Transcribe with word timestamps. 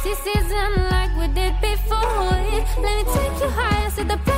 spicy 0.00 0.14
season 0.22 0.88
like 0.90 1.14
we 1.16 1.26
did 1.34 1.54
before. 1.60 1.98
Let 2.30 2.82
me 2.82 3.12
take 3.12 3.40
you 3.40 3.48
higher, 3.48 3.90
set 3.90 4.08
the 4.08 4.29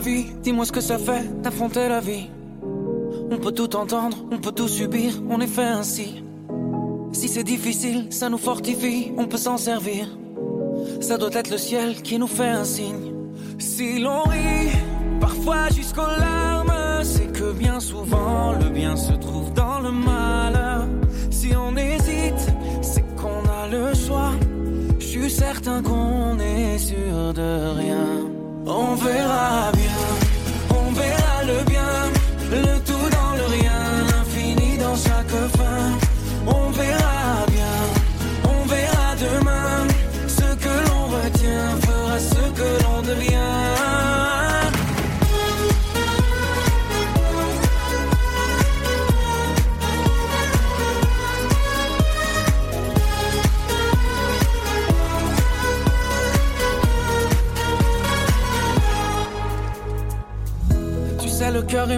Dis-moi 0.00 0.64
ce 0.64 0.70
que 0.70 0.80
ça 0.80 0.96
fait 0.96 1.24
d'affronter 1.42 1.88
la 1.88 1.98
vie. 1.98 2.28
On 3.32 3.36
peut 3.36 3.50
tout 3.50 3.74
entendre, 3.74 4.16
on 4.30 4.38
peut 4.38 4.52
tout 4.52 4.68
subir, 4.68 5.12
on 5.28 5.40
est 5.40 5.48
fait 5.48 5.62
ainsi. 5.62 6.22
Si 7.12 7.26
c'est 7.26 7.42
difficile, 7.42 8.06
ça 8.10 8.28
nous 8.28 8.38
fortifie, 8.38 9.12
on 9.18 9.26
peut 9.26 9.36
s'en 9.36 9.56
servir. 9.56 10.06
Ça 11.00 11.18
doit 11.18 11.32
être 11.32 11.50
le 11.50 11.58
ciel 11.58 12.00
qui 12.02 12.16
nous 12.16 12.28
fait 12.28 12.48
un 12.48 12.62
signe. 12.62 13.12
Si 13.58 13.98
l'on 13.98 14.22
rit, 14.22 14.70
parfois 15.20 15.68
jusqu'aux 15.70 16.14
larmes, 16.20 17.02
c'est 17.02 17.32
que 17.32 17.52
bien 17.52 17.80
souvent 17.80 18.52
le 18.52 18.70
bien 18.70 18.94
se 18.94 19.14
trouve 19.14 19.52
dans 19.52 19.80
le 19.80 19.90
mal. 19.90 20.86
Si 21.30 21.50
on 21.56 21.76
hésite, 21.76 22.52
c'est 22.82 23.04
qu'on 23.16 23.42
a 23.48 23.66
le 23.68 23.94
choix. 23.94 24.30
Je 25.00 25.06
suis 25.06 25.30
certain 25.30 25.82
qu'on 25.82 26.38
est 26.38 26.78
sûr 26.78 27.34
de 27.34 27.76
rien. 27.76 28.37
On 28.70 28.94
verra 28.96 29.72
bien, 29.72 29.98
on 30.70 30.92
verra 30.92 31.42
le 31.44 31.64
bien, 31.64 32.12
le 32.50 32.87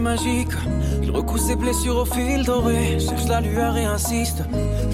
magique. 0.00 0.52
Il 1.02 1.10
recoue 1.10 1.38
ses 1.38 1.56
blessures 1.56 1.98
au 1.98 2.04
fil 2.04 2.44
doré. 2.44 2.98
Cherche 2.98 3.28
la 3.28 3.40
lueur 3.40 3.76
et 3.76 3.84
insiste. 3.84 4.42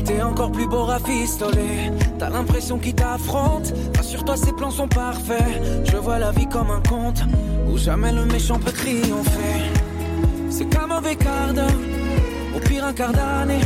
T'es 0.05 0.23
encore 0.23 0.53
plus 0.53 0.67
beau 0.67 0.85
rafistolé. 0.85 1.91
T'as 2.19 2.31
l'impression 2.31 2.79
qu'il 2.79 2.95
t'affronte. 2.95 3.73
Rassure-toi, 3.97 4.37
ses 4.37 4.53
plans 4.53 4.71
sont 4.71 4.89
parfaits. 4.89 5.63
Je 5.85 5.97
vois 5.97 6.19
la 6.19 6.31
vie 6.31 6.49
comme 6.49 6.71
un 6.71 6.83
conte 6.89 7.23
où 7.69 7.79
jamais 7.79 8.13
le 8.13 8.25
méchant 8.25 8.59
peut 8.59 8.73
triompher. 8.73 9.59
C'est 10.51 10.67
qu'un 10.67 10.87
mauvais 10.87 11.17
quart 11.17 11.53
d'heure, 11.55 11.81
au 12.57 12.61
pire 12.61 12.85
un 12.85 12.93
quart 12.93 13.13
d'année. 13.13 13.65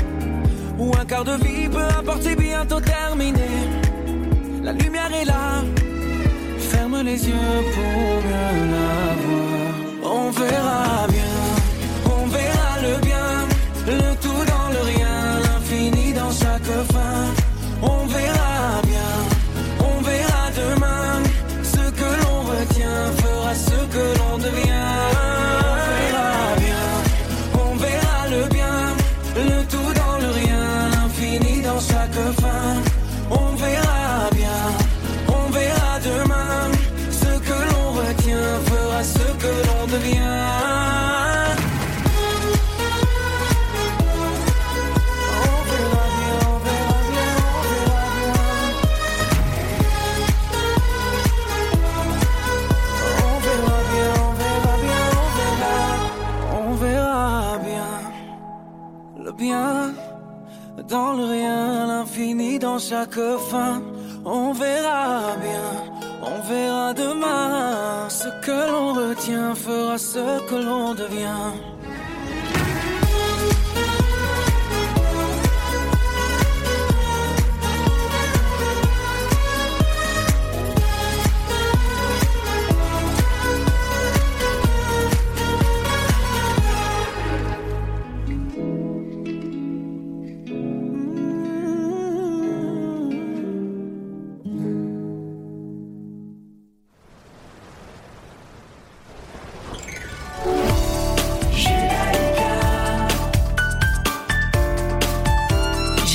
Ou 0.78 0.92
un 1.00 1.04
quart 1.04 1.24
de 1.24 1.36
vie, 1.44 1.68
peu 1.68 1.82
importe, 1.98 2.26
bientôt 2.36 2.80
terminé. 2.80 3.48
La 4.62 4.72
lumière 4.72 5.12
est 5.20 5.26
là. 5.26 5.62
Ferme 6.58 7.02
les 7.02 7.28
yeux 7.28 7.58
pour 7.74 8.22
mieux 8.26 8.60
la 8.74 9.14
voir. 9.24 9.50
On 10.12 10.30
verra 10.30 11.06
bien, 11.08 11.29
le 13.90 14.16
tout 14.22 14.44
dans 14.52 14.68
le 14.74 14.80
rien, 14.92 15.40
l'infini 15.44 16.12
dans 16.12 16.30
chaque 16.30 16.72
fin. 16.92 17.39
Chaque 62.80 63.20
fin. 63.50 63.82
On 64.24 64.52
verra 64.52 65.36
bien, 65.40 65.70
on 66.22 66.40
verra 66.48 66.94
demain. 66.94 68.08
Ce 68.08 68.28
que 68.44 68.70
l'on 68.70 68.92
retient 68.94 69.54
fera 69.54 69.98
ce 69.98 70.40
que 70.48 70.56
l'on 70.56 70.94
devient. 70.94 71.69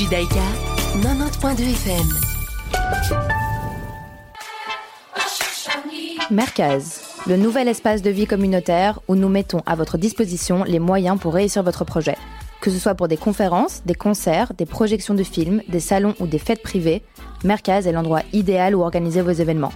Judaïka, 0.06 0.36
90.2 1.02 1.62
FM. 1.64 2.08
Merkaz, 6.30 7.02
le 7.26 7.38
nouvel 7.38 7.68
espace 7.68 8.04
de 8.04 8.12
vie 8.12 8.28
communautaire 8.28 9.00
où 9.08 9.16
nous 9.16 9.30
mettons 9.30 9.64
à 9.66 9.74
votre 9.74 9.98
disposition 9.98 10.64
les 10.64 10.78
moyens 10.78 11.20
pour 11.20 11.34
réussir 11.34 11.64
votre 11.64 11.86
projet. 11.86 12.18
Que 12.62 12.70
ce 12.70 12.78
soit 12.78 12.94
pour 12.94 13.08
des 13.08 13.18
conférences, 13.18 13.82
des 13.88 13.96
concerts, 13.96 14.54
des 14.56 14.68
projections 14.68 15.16
de 15.16 15.24
films, 15.24 15.64
des 15.70 15.80
salons 15.80 16.14
ou 16.20 16.28
des 16.28 16.38
fêtes 16.38 16.62
privées, 16.62 17.02
Merkaz 17.44 17.88
est 17.88 17.92
l'endroit 17.92 18.22
idéal 18.32 18.76
où 18.76 18.84
organiser 18.84 19.24
vos 19.24 19.32
événements. 19.32 19.74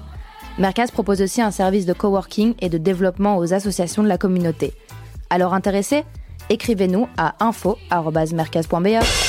Mercas 0.59 0.89
propose 0.93 1.23
aussi 1.23 1.41
un 1.41 1.49
service 1.49 1.87
de 1.87 1.93
coworking 1.93 2.53
et 2.59 2.69
de 2.69 2.77
développement 2.77 3.37
aux 3.39 3.51
associations 3.51 4.03
de 4.03 4.07
la 4.07 4.19
communauté. 4.19 4.73
Alors 5.31 5.55
intéressé 5.55 6.03
Écrivez-nous 6.49 7.07
à 7.17 7.35
info.mercas.be. 7.43 9.28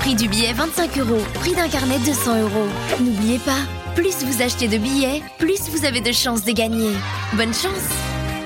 Prix 0.05 0.13
du 0.13 0.29
billet 0.29 0.53
25 0.53 0.99
euros, 0.99 1.23
prix 1.33 1.55
d'un 1.55 1.67
carnet 1.67 1.97
200 1.97 2.41
euros. 2.41 2.67
N'oubliez 3.01 3.39
pas, 3.39 3.57
plus 3.95 4.23
vous 4.23 4.43
achetez 4.43 4.67
de 4.67 4.77
billets, 4.77 5.23
plus 5.39 5.67
vous 5.71 5.83
avez 5.83 5.99
de 5.99 6.11
chances 6.11 6.43
de 6.43 6.51
gagner. 6.51 6.91
Bonne 7.33 7.55
chance 7.55 8.04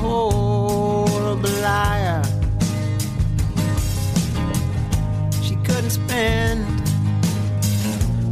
Horrible 0.00 1.50
liar. 1.60 2.22
She 5.42 5.56
couldn't 5.66 5.90
spend 5.90 6.64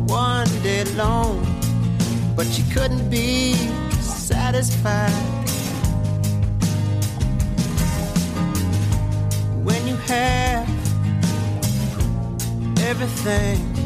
one 0.08 0.48
day 0.62 0.82
alone, 0.82 1.44
but 2.36 2.46
she 2.46 2.62
couldn't 2.74 3.10
be 3.10 3.54
satisfied. 4.00 5.10
When 9.64 9.86
you 9.86 9.96
have 9.96 10.68
everything 12.90 13.76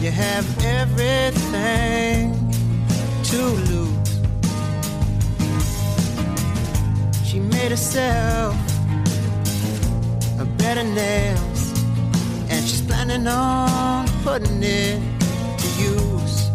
you 0.00 0.10
have 0.10 0.46
everything 0.64 2.32
to 3.24 3.42
lose. 3.70 4.05
She 7.36 7.42
made 7.42 7.70
herself 7.70 8.56
a 10.40 10.46
bed 10.56 10.78
of 10.78 10.86
nails, 10.86 11.84
and 12.48 12.66
she's 12.66 12.80
planning 12.80 13.26
on 13.28 14.08
putting 14.24 14.62
it 14.62 14.98
to 15.58 15.68
use. 15.78 16.48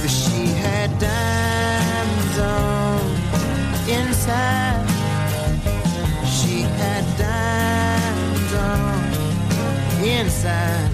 But 0.00 0.08
she 0.08 0.46
had 0.62 0.96
diamonds 1.00 2.38
on 2.38 3.00
inside. 3.90 4.86
She 6.36 6.60
had 6.78 7.04
diamonds 7.18 8.54
on 8.54 10.04
inside. 10.04 10.93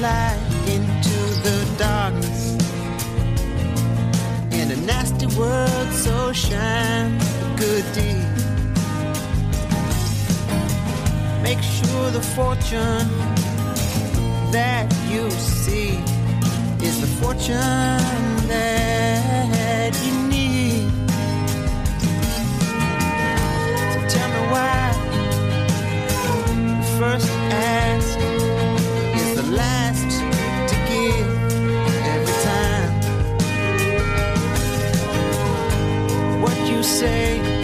Light 0.00 0.38
into 0.66 1.18
the 1.42 1.74
darkness. 1.78 2.54
In 4.52 4.70
a 4.70 4.76
nasty 4.86 5.26
world, 5.38 5.92
so 5.92 6.32
shine 6.32 7.18
the 7.18 7.54
good 7.56 7.84
deed. 7.94 8.26
Make 11.42 11.62
sure 11.62 12.10
the 12.10 12.20
fortune 12.20 13.08
that 14.52 14.86
you 15.10 15.30
see 15.30 15.98
is 16.84 17.00
the 17.00 17.06
fortune 17.20 17.56
that 18.48 19.92
you 20.04 20.12
need. 20.28 20.90
So 23.92 23.98
tell 24.14 24.28
me 24.34 24.42
why 24.52 24.92
first 26.98 27.28
ask 27.50 28.35
say 36.86 37.55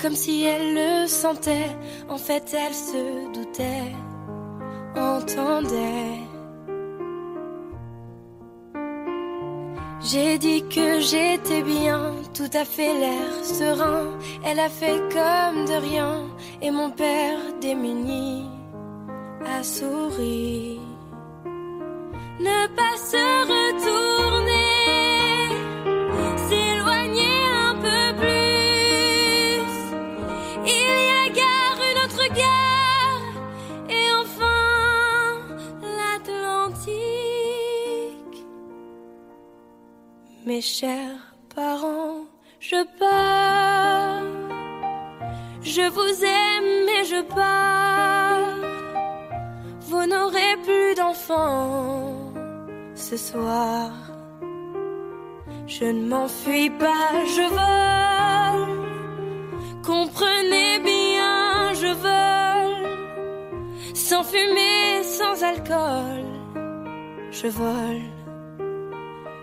comme 0.00 0.14
si 0.14 0.44
elle 0.44 0.74
le 0.74 1.06
sentait. 1.06 1.76
En 2.08 2.18
fait, 2.18 2.54
elle 2.54 2.74
se 2.74 3.32
doutait, 3.32 3.92
entendait. 4.96 6.28
J'ai 10.00 10.38
dit 10.38 10.62
que 10.68 11.00
j'étais 11.00 11.62
bien, 11.62 12.14
tout 12.32 12.50
à 12.54 12.64
fait 12.64 12.94
l'air 12.98 13.44
serein. 13.44 14.16
Elle 14.44 14.60
a 14.60 14.68
fait 14.68 15.00
comme 15.12 15.64
de 15.66 15.74
rien, 15.88 16.22
et 16.62 16.70
mon 16.70 16.90
père 16.90 17.38
démuni 17.60 18.46
a 19.44 19.62
souri. 19.62 20.80
Ne 22.40 22.66
pas 22.76 22.96
se 22.96 23.24
retourner, 23.52 24.17
Mes 40.58 40.62
chers 40.62 41.22
parents, 41.54 42.26
je 42.58 42.80
pars. 42.98 44.24
Je 45.62 45.84
vous 45.96 46.14
aime, 46.40 46.70
mais 46.86 47.04
je 47.12 47.20
pars. 47.22 48.56
Vous 49.88 50.04
n'aurez 50.12 50.54
plus 50.66 50.96
d'enfants 50.96 52.32
ce 52.96 53.16
soir. 53.16 53.92
Je 55.68 55.84
ne 55.84 56.08
m'enfuis 56.08 56.70
pas, 56.70 57.10
je 57.36 57.44
vole. 57.58 58.78
Comprenez 59.86 60.80
bien, 60.80 61.72
je 61.82 61.92
vole. 62.06 62.88
Sans 63.94 64.24
fumée, 64.24 65.04
sans 65.04 65.36
alcool. 65.52 66.24
Je 67.30 67.46
vole, 67.46 68.02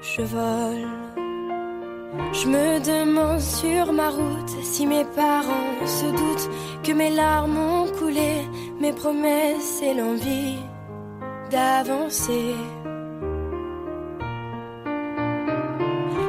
je 0.02 0.22
vole. 0.22 1.05
Je 2.34 2.48
me 2.48 2.80
demande 2.80 3.40
sur 3.40 3.94
ma 3.94 4.10
route 4.10 4.56
si 4.62 4.86
mes 4.86 5.06
parents 5.06 5.86
se 5.86 6.06
doutent 6.06 6.50
que 6.84 6.92
mes 6.92 7.10
larmes 7.10 7.58
ont 7.58 7.88
coulé, 8.00 8.42
mes 8.80 8.94
promesses 8.94 9.82
et 9.82 9.94
l'envie 9.94 10.58
d'avancer. 11.50 12.56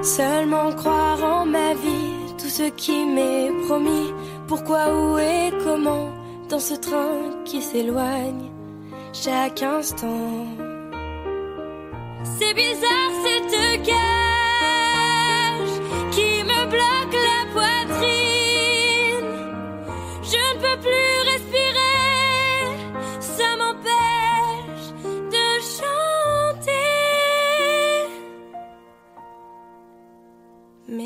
Seulement 0.02 0.72
croire 0.72 1.24
en 1.24 1.46
ma 1.46 1.74
vie, 1.74 2.14
tout 2.38 2.48
ce 2.48 2.68
qui 2.70 3.04
m'est 3.04 3.50
promis. 3.66 4.12
Pourquoi, 4.46 4.94
où 4.94 5.18
et 5.18 5.50
comment, 5.64 6.10
dans 6.48 6.60
ce 6.60 6.74
train 6.74 7.42
qui 7.44 7.60
s'éloigne 7.60 8.50
chaque 9.12 9.62
instant. 9.62 10.46
C'est 12.38 12.54
bizarre 12.54 13.12
cette 13.24 13.82
cage 13.82 14.25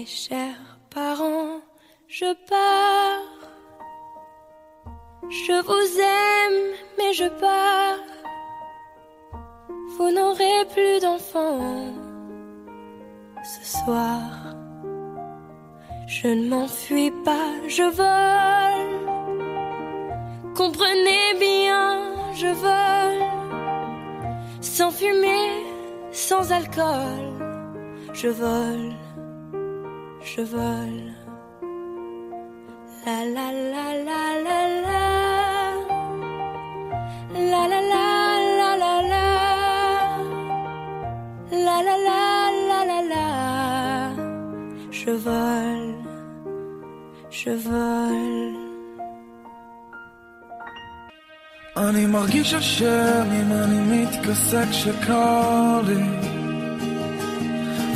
Mes 0.00 0.06
chers 0.06 0.78
parents, 0.88 1.60
je 2.08 2.32
pars. 2.48 3.38
Je 5.28 5.56
vous 5.68 5.90
aime, 6.00 6.62
mais 6.96 7.12
je 7.12 7.28
pars. 7.38 8.06
Vous 9.94 10.10
n'aurez 10.10 10.64
plus 10.72 11.00
d'enfants 11.02 11.92
ce 13.52 13.62
soir. 13.78 14.22
Je 16.06 16.28
ne 16.28 16.48
m'enfuis 16.48 17.12
pas, 17.22 17.50
je 17.68 17.86
vole. 18.00 18.94
Comprenez 20.54 21.26
bien, 21.38 22.14
je 22.32 22.50
vole. 22.64 23.22
Sans 24.62 24.90
fumée, 24.92 25.62
sans 26.10 26.52
alcool, 26.52 27.24
je 28.14 28.28
vole, 28.28 28.94
je 30.22 30.42
vole. 30.42 31.14
La 33.06 33.24
la 33.24 33.50
la 33.72 33.86
la 34.08 34.22
la 34.46 34.58
la. 34.84 35.02
La 37.52 37.62
la 37.72 37.80
la 37.92 38.06
la 38.58 38.70
la 38.82 38.94
la. 39.12 39.26
La 41.66 41.76
la 41.86 41.96
la 42.08 42.22
la 42.68 42.80
la 42.90 43.00
la. 43.12 43.28
Je 44.90 45.12
vole, 45.24 45.94
je 47.30 47.52
vole. 47.66 48.70
אני 51.76 52.06
מרגיש 52.06 52.54
אשם 52.54 53.28
אם 53.32 53.52
אני 53.52 53.80
מתכסה 53.80 54.62
כשקר 54.70 55.80
לי 55.86 56.29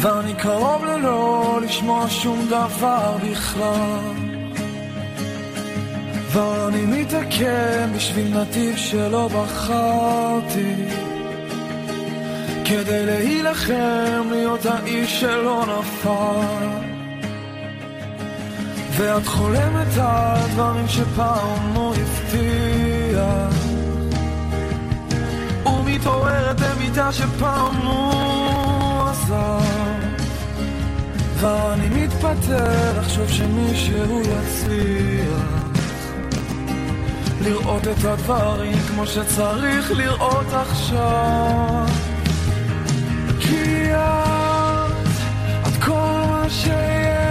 ואני 0.05 0.35
קרוב 0.35 0.85
ללא 0.85 1.61
לשמוע 1.63 2.07
שום 2.09 2.47
דבר 2.47 3.17
בכלל. 3.31 3.99
ואני 6.33 6.87
מתעכב 6.87 7.89
בשביל 7.97 8.39
נתיב 8.39 8.77
שלא 8.77 9.29
בחרתי. 9.29 10.75
כדי 12.65 13.07
להילחם 13.07 14.29
להיות 14.31 14.67
האיש 14.67 15.21
שלא 15.21 15.65
נפל. 15.67 16.69
ואת 18.91 19.27
חולמת 19.27 19.99
על 19.99 20.41
דברים 20.51 20.89
שפעם 20.89 21.73
הוא 21.75 21.95
הבטיח 21.95 23.65
ומתעוררת 25.67 26.61
במיטה 26.61 27.13
שפעם 27.13 27.77
הוא 27.77 28.74
עזב 29.15 29.61
ואני 31.41 31.89
מתפטר 31.89 32.99
לחשוב 32.99 33.29
שמישהו 33.29 34.21
יצליח. 34.21 35.65
לראות 37.41 37.83
את 37.89 38.05
הדברים 38.05 38.79
כמו 38.89 39.07
שצריך 39.07 39.93
לראות 39.93 40.47
עכשיו. 40.53 41.87
כי 43.41 43.95
את, 43.95 44.93
את 45.67 45.85
כל 45.85 46.23
מה 46.31 46.47
שיש 46.49 47.24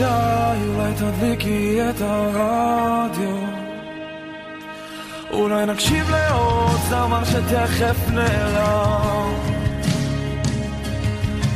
מדי, 0.00 0.68
אולי 0.68 0.92
תדליקי 0.94 1.78
את 1.90 2.00
הרדיו. 2.00 3.36
אולי 5.30 5.66
נקשיב 5.66 6.10
לעוד 6.10 6.80
זמר 6.88 7.24
שתכף 7.24 8.10
נעלם. 8.10 9.32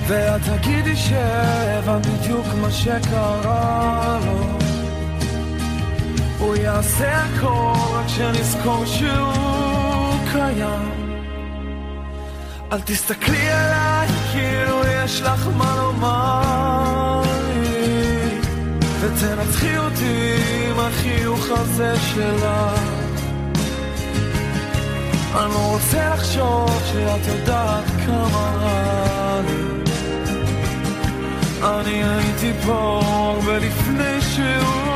ואת 0.07 0.41
תגידי 0.41 0.97
שהבנת 0.97 2.07
בדיוק 2.07 2.47
מה 2.61 2.71
שקרה 2.71 4.19
לו. 4.27 4.59
הוא 6.39 6.57
יעשה 6.57 7.25
הכל 7.25 7.73
רק 7.93 8.09
שנזכור 8.09 8.85
שהוא 8.87 10.15
קיים. 10.33 10.91
אל 12.73 12.81
תסתכלי 12.81 13.51
עליי 13.51 14.09
כאילו 14.33 14.81
יש 14.87 15.23
לך 15.23 15.49
מה 15.57 15.77
לומר 15.77 17.44
ותנצחי 19.05 19.79
אותי 19.79 20.35
עם 20.71 20.81
החיוך 20.81 21.47
הזה 21.51 21.95
שלך. 21.99 22.81
אני 25.35 25.55
לא 25.55 25.73
רוצה 25.73 26.15
לחשוב 26.15 26.83
שאת 26.93 27.27
יודעת 27.27 27.85
כמה 28.07 28.57
רע 28.61 29.41
לי. 29.47 29.65
אני 31.63 32.05
הייתי 32.05 32.53
פה 32.67 33.01
הרבה 33.05 33.59
לפני 33.59 34.21
שהוא... 34.21 34.94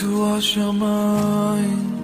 טו 0.00 0.36
השמיים 0.36 1.96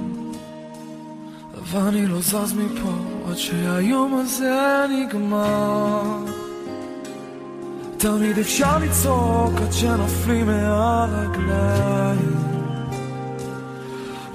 אבל 1.58 1.80
אני 1.80 2.06
לא 2.06 2.20
זז 2.20 2.54
מפה 2.54 2.90
עד 3.28 3.36
שהיום 3.36 4.20
הזה 4.20 4.84
נגמר. 4.90 6.02
תמיד 7.96 8.38
אפשר 8.38 8.78
לצעוק 8.78 9.52
עד 9.60 9.72
שנופלים 9.72 10.46
מהרגליים. 10.46 12.32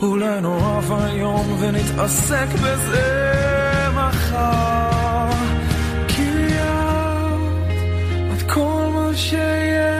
אולי 0.02 0.42
נורא 0.42 0.80
ואיום 0.88 1.58
ונתעסק 1.60 2.48
בזה 2.54 3.90
מחר. 3.96 5.30
כי 6.08 6.48
את, 6.48 8.38
את 8.38 8.52
כל 8.52 8.86
מה 8.94 9.10
שיש. 9.16 9.97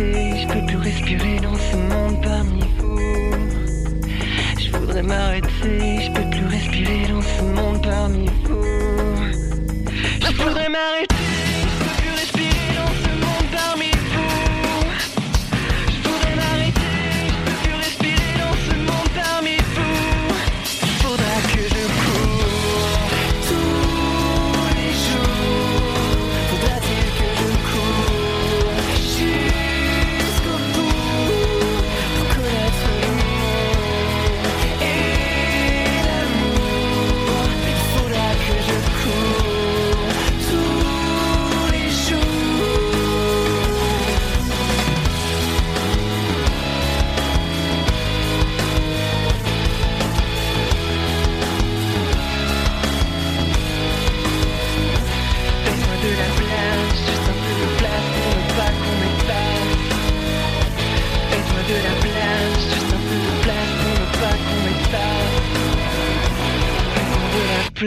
je 0.00 0.46
peux 0.46 0.66
plus 0.66 0.76
respirer 0.76 1.40
dans 1.40 1.54
ce 1.54 1.76
monde 1.76 2.22
parmi 2.22 2.60
vous. 2.78 2.98
Je 4.58 4.70
voudrais 4.76 5.02
m'arrêter, 5.02 6.00
je 6.00 6.10
peux 6.12 6.30
plus 6.30 6.46
respirer 6.46 7.06
dans 7.12 7.22
ce 7.22 7.42
monde 7.42 7.82
parmi 7.82 8.26
vous. 8.44 8.49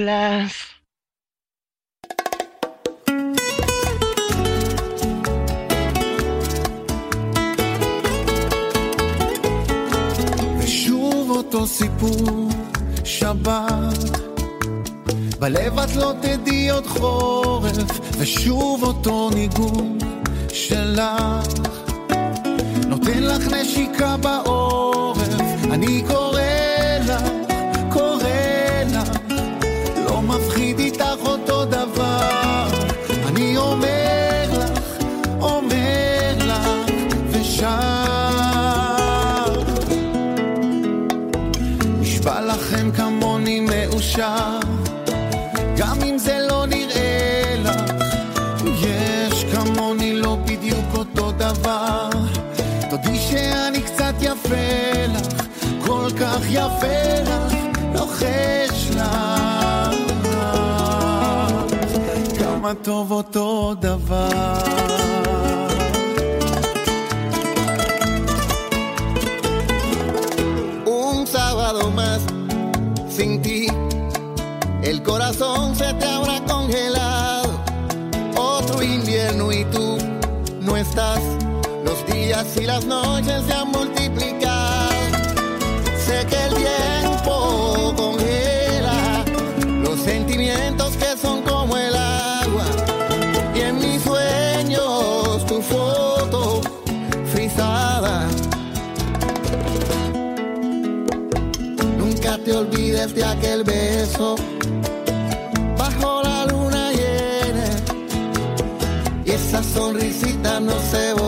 love. 0.06 0.56
ושוב 10.60 11.30
אותו 11.30 11.68
סיפור, 11.68 12.50
שבת. 13.04 14.20
בלב 15.39 15.80
את 15.80 15.96
לא 15.96 16.13
תדעי 16.22 16.70
עוד 16.70 16.88
חורף, 16.88 18.00
ושוב 18.18 18.84
אותו 18.84 19.30
ניגון 19.30 19.98
שלך. 20.50 21.63
נותן 22.88 23.24
לך 23.24 23.48
נשיקה 23.48 24.18
בעורף, 24.18 25.28
אני 25.72 26.04
קורא... 26.08 26.33
מפחיד 30.36 30.80
איתך 30.80 31.06
אותו 31.26 31.65
דבר. 31.65 32.67
אני 33.28 33.58
אומר 33.58 34.46
לך, 34.52 34.82
אומר 35.41 36.34
לך, 36.38 36.67
ושר. 37.30 37.67
נשבע 42.00 42.41
לכם 42.41 42.91
כמוני 42.91 43.60
מאושר, 43.60 44.60
גם 45.78 45.98
אם 46.04 46.17
זה 46.17 46.48
לא 46.50 46.65
נראה 46.65 47.56
לך. 47.63 47.91
יש 48.82 49.46
כמוני 49.54 50.13
לא 50.13 50.38
בדיוק 50.46 50.86
אותו 50.93 51.32
דבר. 51.32 52.10
תודי 52.89 53.17
שאני 53.19 53.82
קצת 53.82 54.13
יפה 54.22 55.06
לך, 55.08 55.43
כל 55.86 56.10
כך 56.19 56.39
יפה 56.50 57.22
לך, 57.24 57.54
לוחש 57.93 58.89
לך. 58.96 59.33
כמה 62.72 62.74
טוב 62.74 63.12
אותו 63.12 63.74
דבר. 63.81 64.29
Un 70.87 71.27
sábado 71.37 71.83
más 72.01 72.20
sin 73.16 73.42
ti, 73.44 73.66
el 74.90 74.98
corazón 75.03 75.77
se 75.81 75.88
te 76.01 76.07
habrá 76.14 76.37
congelado. 76.53 77.51
Otro 78.57 78.77
invierno 78.83 79.44
y 79.61 79.62
tú 79.74 79.87
no 80.66 80.72
estás. 80.85 81.22
Los 81.87 81.98
días 82.12 82.46
y 82.62 82.64
las 82.72 82.85
noches 82.96 83.38
se 83.46 83.53
han 83.61 83.68
multiplicado. 83.79 84.32
Te 102.43 102.51
olvides 102.51 103.15
de 103.15 103.23
aquel 103.23 103.63
beso 103.63 104.36
bajo 105.77 106.21
la 106.23 106.45
luna 106.45 106.91
llena 106.91 107.67
y 109.25 109.32
esa 109.32 109.63
sonrisita 109.63 110.60
no 110.60 110.73
se 110.91 111.13
borrará. 111.13 111.22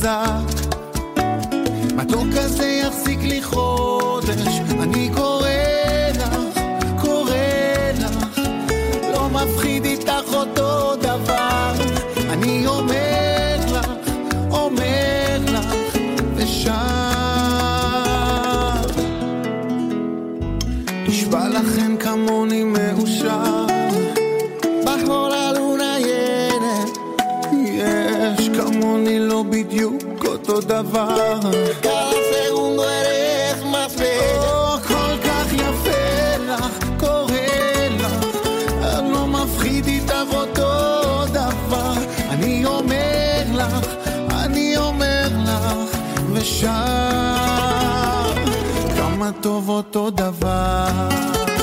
חזק. 0.00 0.70
מתוק 1.96 2.26
כזה 2.36 2.66
יחזיק 2.66 3.18
לי 3.22 3.42
חודש, 3.42 4.60
אותו 30.60 30.82
דבר. 30.82 31.40
cada 31.82 32.20
segundo 32.32 32.82
eres 32.84 33.60
más 33.72 33.92
bella. 33.96 34.36
או, 34.36 34.78
כל 34.88 35.14
כך 35.24 35.46
יפה 35.52 36.36
לך, 36.48 36.78
קורא 36.98 37.32
לך, 38.00 38.14
לא 39.12 39.26
מפחיד 39.26 39.86
איתך 39.86 40.14
אותו 40.32 41.24
דבר. 41.32 41.92
אני 42.30 42.64
אומר 42.64 43.42
לך, 43.54 43.86
אני 44.30 44.76
אומר 44.76 45.28
לך, 45.44 45.96
ושר, 46.32 46.68
כמה 48.96 49.30
טוב 49.40 49.68
אותו 49.68 50.10
דבר. 50.10 51.59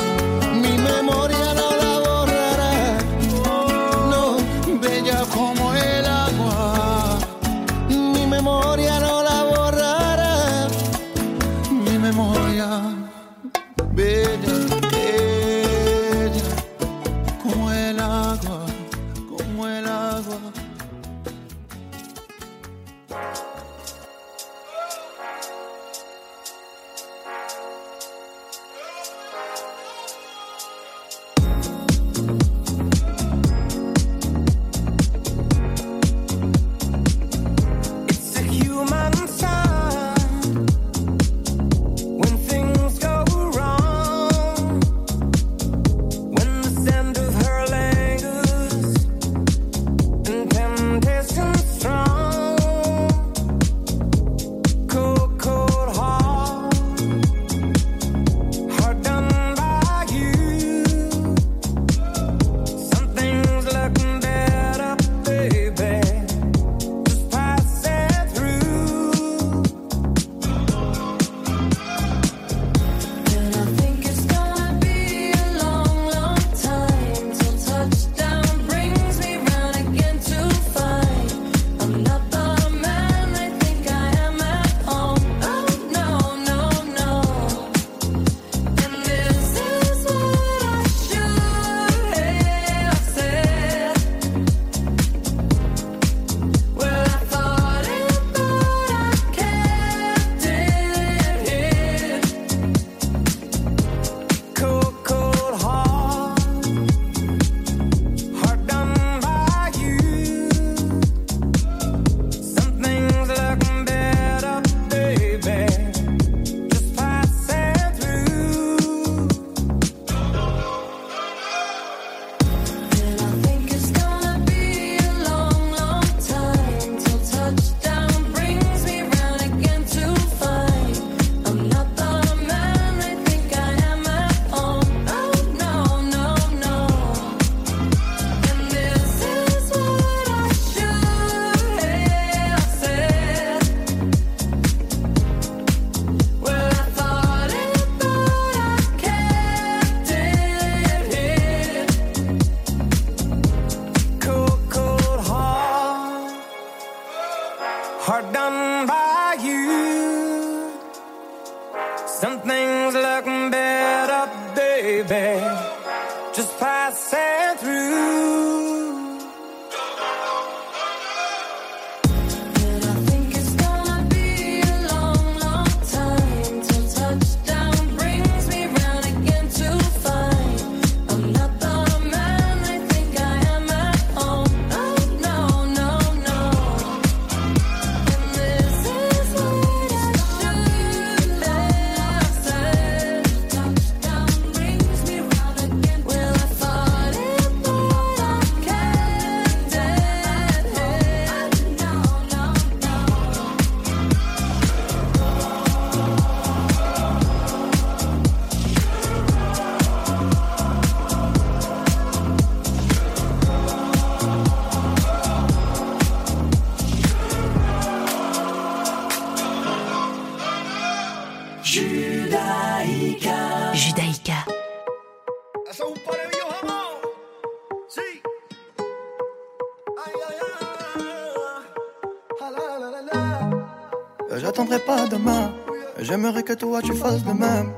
J'attendrai 234.40 234.80
pas 234.80 235.08
demain. 235.08 235.52
J'aimerais 236.00 236.44
que 236.44 236.54
toi 236.54 236.82
tu 236.82 236.94
fasses 236.94 237.24
de 237.24 237.32
même. 237.32 237.72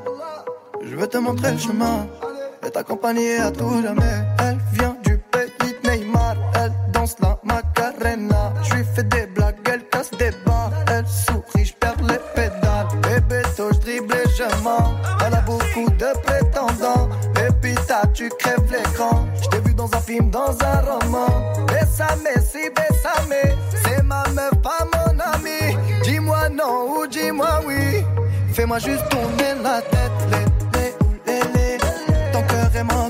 Je 0.83 0.95
veux 0.95 1.07
te 1.07 1.17
montrer 1.17 1.51
le 1.51 1.57
chemin 1.57 2.07
et 2.65 2.69
t'accompagner 2.69 3.37
à 3.37 3.51
tout 3.51 3.81
jamais. 3.81 4.28
Fais-moi 28.69 28.95
juste 28.97 29.09
tourner 29.09 29.55
la 29.63 29.81
tête, 29.81 30.11
les, 30.29 30.45
les, 30.79 30.93
les, 31.25 31.41
les. 31.55 32.31
Ton 32.31 32.43
cœur 32.43 32.69
est 32.75 32.83
mort 32.83 33.08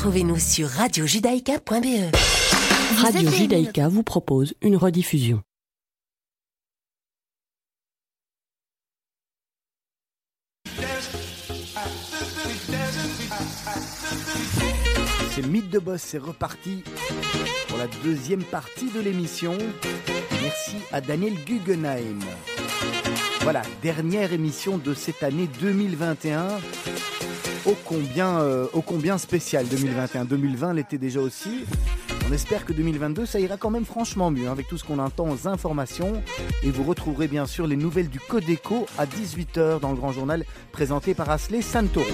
Retrouvez-nous 0.00 0.38
sur 0.38 0.66
radiojudaïka.be. 0.66 2.16
Radio 3.02 3.30
Judaïka 3.30 3.86
vous 3.86 4.02
propose 4.02 4.54
une 4.62 4.74
rediffusion. 4.78 5.42
C'est 15.32 15.46
Mythe 15.46 15.68
de 15.68 15.78
Boss, 15.78 16.00
c'est 16.00 16.16
reparti 16.16 16.82
pour 17.68 17.76
la 17.76 17.86
deuxième 18.02 18.44
partie 18.44 18.90
de 18.90 19.00
l'émission. 19.00 19.58
Merci 20.40 20.76
à 20.92 21.02
Daniel 21.02 21.34
Guggenheim. 21.44 22.20
Voilà, 23.42 23.60
dernière 23.82 24.32
émission 24.32 24.78
de 24.78 24.94
cette 24.94 25.22
année 25.22 25.50
2021. 25.60 26.58
Ô 27.66 27.76
combien, 27.84 28.40
euh, 28.40 28.66
combien 28.86 29.18
spécial 29.18 29.66
2021. 29.68 30.24
2020 30.24 30.72
l'était 30.72 30.96
déjà 30.96 31.20
aussi. 31.20 31.66
On 32.26 32.32
espère 32.32 32.64
que 32.64 32.72
2022, 32.72 33.26
ça 33.26 33.38
ira 33.38 33.58
quand 33.58 33.68
même 33.68 33.84
franchement 33.84 34.30
mieux 34.30 34.48
hein, 34.48 34.52
avec 34.52 34.66
tout 34.66 34.78
ce 34.78 34.84
qu'on 34.84 34.98
entend 34.98 35.28
aux 35.28 35.46
informations. 35.46 36.22
Et 36.62 36.70
vous 36.70 36.84
retrouverez 36.84 37.28
bien 37.28 37.46
sûr 37.46 37.66
les 37.66 37.76
nouvelles 37.76 38.08
du 38.08 38.18
Codeco 38.18 38.86
à 38.96 39.04
18h 39.04 39.80
dans 39.80 39.90
le 39.90 39.96
grand 39.96 40.12
journal 40.12 40.44
présenté 40.72 41.12
par 41.12 41.28
Asley 41.28 41.60
Santoro. 41.60 42.06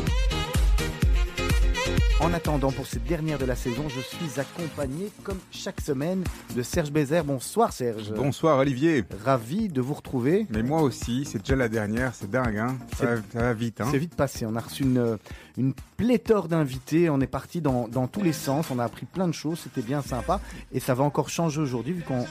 En 2.19 2.33
attendant, 2.33 2.73
pour 2.73 2.87
cette 2.87 3.05
dernière 3.05 3.39
de 3.39 3.45
la 3.45 3.55
saison, 3.55 3.91
je 3.91 4.01
suis 4.01 4.41
accompagné, 4.41 5.11
comme 5.23 5.39
chaque 5.51 5.83
semaine, 5.83 6.25
de 6.57 6.63
Serge 6.63 6.91
Bézère. 6.91 7.25
Bonsoir 7.25 7.75
Serge. 7.75 8.11
Bonsoir 8.13 8.57
Olivier. 8.57 9.05
Ravi 9.23 9.69
de 9.69 9.83
vous 9.83 9.93
retrouver. 9.93 10.47
Mais 10.49 10.63
moi 10.63 10.81
aussi, 10.81 11.27
c'est 11.27 11.41
déjà 11.41 11.57
la 11.57 11.69
dernière, 11.69 12.15
c'est 12.15 12.31
dingue, 12.31 12.57
hein 12.57 12.79
ça, 12.97 13.05
va, 13.05 13.17
ça, 13.33 13.39
va, 13.41 13.53
vite. 13.53 13.83
Hein 13.83 13.89
c'est 13.91 13.99
vite 13.99 14.15
passé, 14.15 14.47
on 14.47 14.57
a 14.57 14.61
reçu 14.61 14.85
une, 14.85 15.19
une 15.59 15.75
pléthore 15.99 16.49
d'invités, 16.49 17.11
on 17.11 17.21
est 17.21 17.27
parti 17.27 17.61
dans, 17.61 17.87
dans, 17.87 18.07
tous 18.07 18.23
les 18.23 18.33
sens, 18.33 18.71
on 18.71 18.79
a 18.79 18.85
appris 18.85 19.05
plein 19.05 19.29
de 19.29 19.35
choses, 19.35 19.61
c'était 19.65 19.87
bien 19.87 20.01
sympa. 20.01 20.41
Et 20.73 20.81
ça 20.81 20.95
va 20.95 21.05
encore 21.05 21.29
changer 21.29 21.61
aujourd'hui, 21.61 21.93
vu 21.93 22.03
qu'on 22.03 22.27